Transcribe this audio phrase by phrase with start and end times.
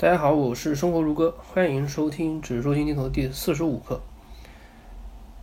[0.00, 4.00] 大家好，我是生活如歌，欢迎收听指数基金投第四十五课。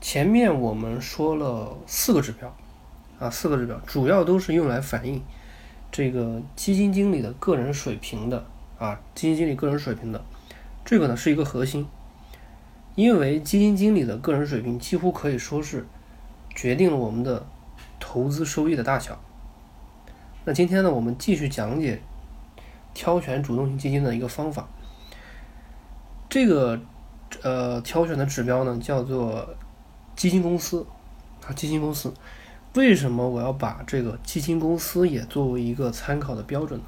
[0.00, 2.52] 前面我们说了四个指标，
[3.20, 5.22] 啊，四个指标主要都是用来反映
[5.92, 8.44] 这个基金经理的个人水平的，
[8.76, 10.24] 啊，基金经理个人水平的，
[10.84, 11.86] 这个呢是一个核心，
[12.96, 15.86] 因为基金经理的个人水平几乎可以说是
[16.56, 17.46] 决定了我们的
[18.00, 19.16] 投资收益的大小。
[20.44, 22.02] 那今天呢，我们继续讲解。
[22.92, 24.68] 挑选主动型基金的一个方法，
[26.28, 26.78] 这个
[27.42, 29.48] 呃挑选的指标呢叫做
[30.16, 30.86] 基金公司
[31.46, 32.12] 啊，基金公司。
[32.74, 36.86] 为什么我要把这个基金公司也作为一个参考的标准呢？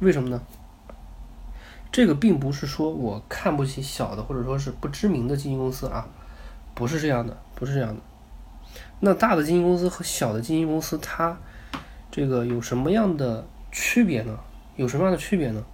[0.00, 0.40] 为什么呢？
[1.90, 6.06] 这个并不是说我看不起小的或者说是不知名的基金公司啊，
[6.74, 8.00] 不是这样的，不是这样的。
[9.00, 11.36] 那大的基金公司和小的基金公司，它
[12.10, 13.44] 这个有什么样的？
[13.70, 14.38] 区别呢？
[14.76, 15.64] 有什么样的区别呢？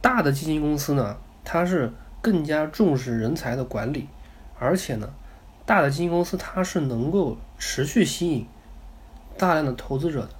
[0.00, 4.08] 大的基金公司呢，它是更加重视人才的管理，
[4.58, 5.12] 而且呢，
[5.66, 8.46] 大的基金公司它是能够持续吸引
[9.36, 10.30] 大量的投资者的。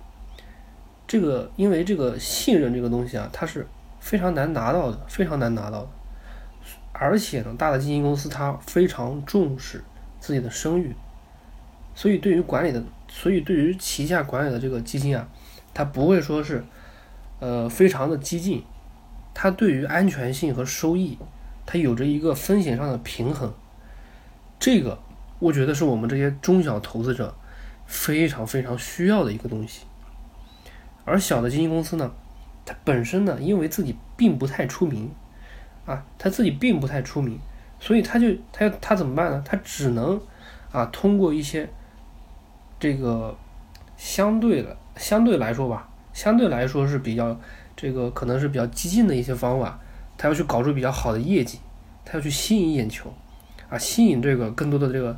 [1.07, 3.67] 这个因为这个信任这个东西啊，它是
[4.01, 5.89] 非常难拿到的，非常难拿到的。
[6.93, 9.85] 而且呢，大的基金公司它非常重视
[10.21, 10.95] 自己的声誉，
[11.95, 15.29] 所以对于管理的，所以对于旗下管理的这个基金啊。
[15.75, 16.65] 它不会说是，
[17.41, 18.63] 呃，非常的激进，
[19.35, 21.19] 它对于安全性和收益，
[21.67, 23.53] 它有着一个风险上的平衡，
[24.59, 24.99] 这个
[25.41, 27.35] 我觉得是我们这些中小投资者
[27.87, 29.85] 非常非常需要的一个东西。
[31.05, 32.13] 而小的基金公司呢，
[32.65, 35.11] 它本身呢，因为自己并不太出名，
[35.85, 37.39] 啊，它自己并不太出名，
[37.81, 39.43] 所以它就它它怎么办呢？
[39.45, 40.19] 它只能
[40.73, 41.69] 啊，通过一些
[42.81, 43.37] 这个
[43.97, 44.77] 相对的。
[44.97, 47.37] 相对来说吧，相对来说是比较
[47.75, 49.77] 这个可能是比较激进的一些方法，
[50.17, 51.59] 他要去搞出比较好的业绩，
[52.05, 53.13] 他要去吸引眼球，
[53.69, 55.17] 啊，吸引这个更多的这个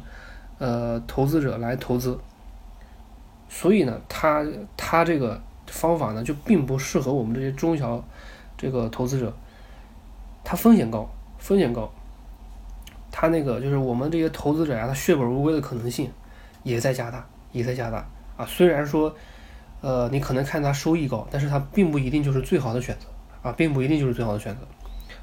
[0.56, 2.18] 呃投资者来投资。
[3.50, 4.42] 所以呢，他
[4.78, 8.02] 他这个方法呢就并不适合我们这些中小
[8.56, 9.30] 这个投资者，
[10.42, 11.92] 他风险高，风险高，
[13.12, 16.10] 他那个就是我们这些投资者呀，他血本无归的可能性
[16.62, 19.14] 也在加大，也在加大啊，虽然说。
[19.82, 23.06] 呃，你可能看它收益高，但是它并不一定就是最好的选择
[23.46, 24.62] 啊，并不一定就是最好的选择。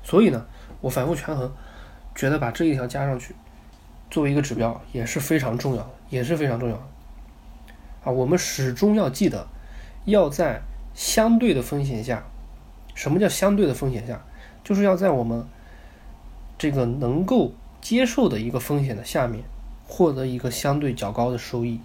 [0.04, 0.46] 所以呢，
[0.80, 1.52] 我反复权衡，
[2.16, 3.36] 觉得把这一条加上去，
[4.12, 6.84] 作为一个指标也是非常重要，也是非常重要的。
[8.06, 9.48] 啊，我们始终要记得，
[10.06, 10.62] 要在
[10.94, 12.24] 相对的风险下，
[12.94, 14.24] 什么叫相对的风险下？
[14.64, 15.44] 就是要在我们
[16.58, 17.52] 这个能够
[17.82, 19.44] 接受的一个风险的下面，
[19.88, 21.82] 获得一个相对较高的收益。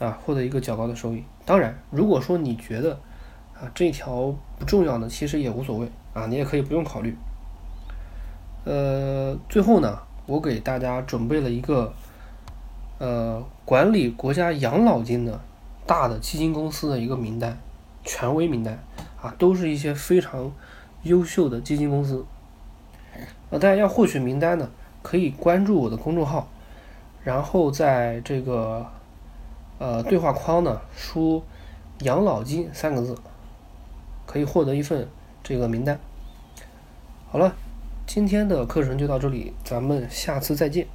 [0.00, 1.22] 啊，获得一个较高的收益。
[1.44, 2.98] 当然，如果说你觉得
[3.54, 7.14] 啊这条不重要呢，其实也无所谓啊，你也可以不用考虑。
[8.64, 11.92] 呃，最后呢，我给大家准备了一个
[12.98, 15.38] 呃管理国家养老金的
[15.86, 17.58] 大的基金公司的一个名单，
[18.02, 18.78] 权威名单
[19.20, 20.50] 啊，都是一些非常
[21.02, 22.24] 优秀的基金公司。
[23.50, 24.70] 呃，大家要获取名单呢，
[25.02, 26.48] 可以关注我的公众号，
[27.22, 28.86] 然后在这个。
[29.80, 31.42] 呃，对话框呢，输
[32.04, 33.16] “养老金”三个字，
[34.26, 35.08] 可以获得一份
[35.42, 35.98] 这个名单。
[37.30, 37.54] 好了，
[38.06, 40.86] 今天的课程就到这里，咱们下次再见。